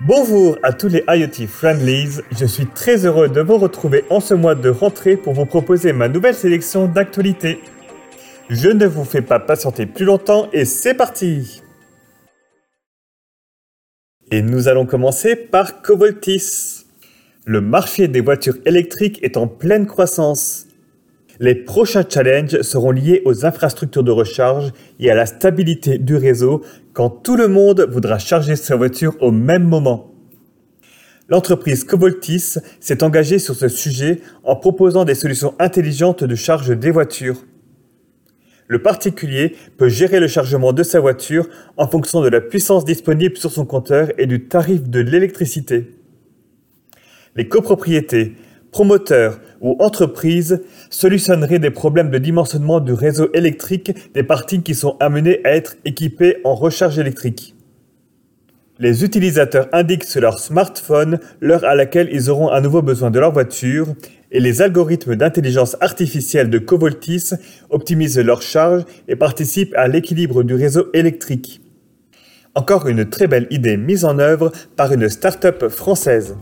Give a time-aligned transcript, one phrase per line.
[0.00, 4.34] Bonjour à tous les IoT Friendlies, je suis très heureux de vous retrouver en ce
[4.34, 7.60] mois de rentrée pour vous proposer ma nouvelle sélection d'actualités.
[8.50, 11.62] Je ne vous fais pas patienter plus longtemps et c'est parti
[14.32, 16.86] Et nous allons commencer par Covoltis.
[17.46, 20.66] Le marché des voitures électriques est en pleine croissance.
[21.40, 26.62] Les prochains challenges seront liés aux infrastructures de recharge et à la stabilité du réseau
[26.92, 30.12] quand tout le monde voudra charger sa voiture au même moment.
[31.28, 36.90] L'entreprise Covoltis s'est engagée sur ce sujet en proposant des solutions intelligentes de charge des
[36.90, 37.44] voitures.
[38.68, 43.36] Le particulier peut gérer le chargement de sa voiture en fonction de la puissance disponible
[43.36, 45.90] sur son compteur et du tarif de l'électricité.
[47.36, 48.34] Les copropriétés,
[48.74, 50.60] promoteurs ou entreprises
[50.90, 55.76] solutionneraient des problèmes de dimensionnement du réseau électrique des parties qui sont amenées à être
[55.84, 57.54] équipées en recharge électrique.
[58.80, 63.20] Les utilisateurs indiquent sur leur smartphone l'heure à laquelle ils auront à nouveau besoin de
[63.20, 63.94] leur voiture
[64.32, 67.30] et les algorithmes d'intelligence artificielle de Covoltis
[67.70, 71.60] optimisent leur charge et participent à l'équilibre du réseau électrique.
[72.56, 76.34] Encore une très belle idée mise en œuvre par une start-up française.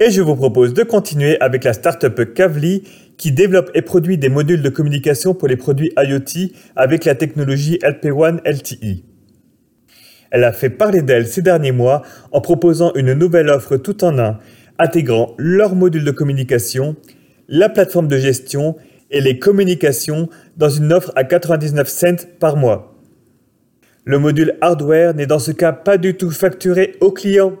[0.00, 2.84] Et je vous propose de continuer avec la startup Kavli
[3.16, 7.78] qui développe et produit des modules de communication pour les produits IoT avec la technologie
[7.82, 9.02] LP1 LTE.
[10.30, 14.20] Elle a fait parler d'elle ces derniers mois en proposant une nouvelle offre tout en
[14.20, 14.38] un,
[14.78, 16.94] intégrant leur module de communication,
[17.48, 18.76] la plateforme de gestion
[19.10, 22.94] et les communications dans une offre à 99 cents par mois.
[24.04, 27.54] Le module hardware n'est dans ce cas pas du tout facturé au client.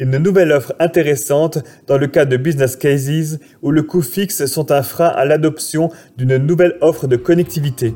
[0.00, 4.72] Une nouvelle offre intéressante dans le cas de business cases où le coût fixe sont
[4.72, 7.94] un frein à l'adoption d'une nouvelle offre de connectivité.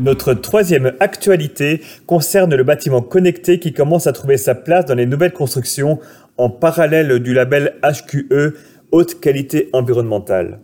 [0.00, 5.06] Notre troisième actualité concerne le bâtiment connecté qui commence à trouver sa place dans les
[5.06, 6.00] nouvelles constructions
[6.38, 8.56] en parallèle du label HQE
[8.90, 10.58] Haute Qualité Environnementale.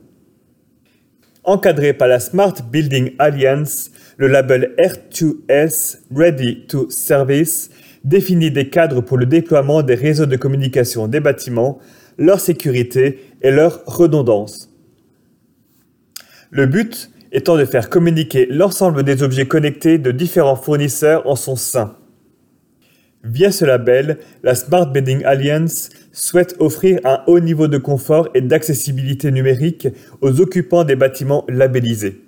[1.44, 7.70] Encadré par la Smart Building Alliance, le label R2S Ready to Service
[8.04, 11.78] définit des cadres pour le déploiement des réseaux de communication des bâtiments,
[12.16, 14.70] leur sécurité et leur redondance.
[16.50, 21.56] Le but étant de faire communiquer l'ensemble des objets connectés de différents fournisseurs en son
[21.56, 21.96] sein.
[23.24, 28.40] Via ce label, la Smart Building Alliance souhaite offrir un haut niveau de confort et
[28.40, 29.88] d'accessibilité numérique
[30.20, 32.27] aux occupants des bâtiments labellisés.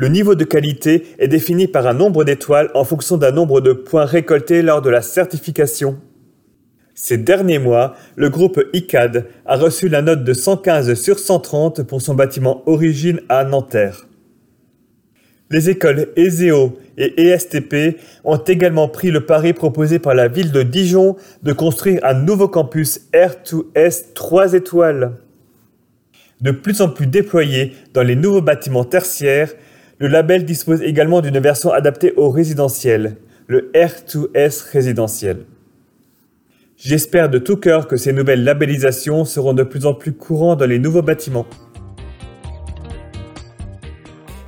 [0.00, 3.72] Le niveau de qualité est défini par un nombre d'étoiles en fonction d'un nombre de
[3.72, 5.98] points récoltés lors de la certification.
[6.94, 12.00] Ces derniers mois, le groupe ICAD a reçu la note de 115 sur 130 pour
[12.00, 14.06] son bâtiment Origine à Nanterre.
[15.50, 20.62] Les écoles ESEO et ESTP ont également pris le pari proposé par la ville de
[20.62, 25.14] Dijon de construire un nouveau campus R2S 3 étoiles.
[26.40, 29.52] De plus en plus déployé dans les nouveaux bâtiments tertiaires,
[29.98, 33.16] le label dispose également d'une version adaptée au résidentiel,
[33.48, 35.38] le R2S résidentiel.
[36.76, 40.66] J'espère de tout cœur que ces nouvelles labellisations seront de plus en plus courantes dans
[40.66, 41.46] les nouveaux bâtiments.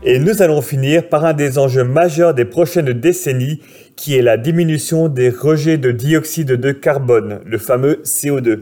[0.05, 3.61] Et nous allons finir par un des enjeux majeurs des prochaines décennies,
[3.97, 8.61] qui est la diminution des rejets de dioxyde de carbone, le fameux CO2.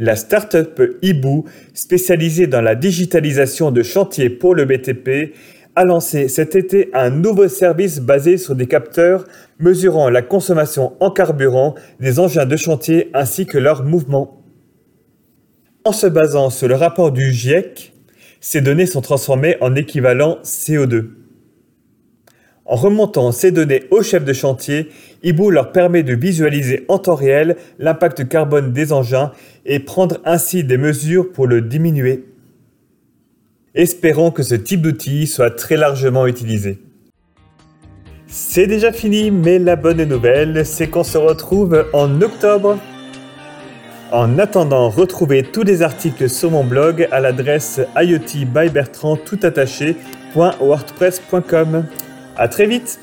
[0.00, 1.42] La start-up Ibu,
[1.74, 5.34] spécialisée dans la digitalisation de chantiers pour le BTP,
[5.74, 9.24] a lancé cet été un nouveau service basé sur des capteurs
[9.58, 14.40] mesurant la consommation en carburant des engins de chantier ainsi que leur mouvement.
[15.84, 17.92] En se basant sur le rapport du GIEC,
[18.40, 21.08] ces données sont transformées en équivalent CO2.
[22.68, 24.90] En remontant ces données au chef de chantier,
[25.22, 29.32] Ibu leur permet de visualiser en temps réel l'impact carbone des engins
[29.64, 32.26] et prendre ainsi des mesures pour le diminuer.
[33.74, 36.78] Espérons que ce type d'outil soit très largement utilisé.
[38.26, 42.78] C'est déjà fini, mais la bonne nouvelle, c'est qu'on se retrouve en octobre.
[44.12, 49.38] En attendant, retrouvez tous les articles sur mon blog à l'adresse iotbybertrand tout
[52.38, 53.00] À très vite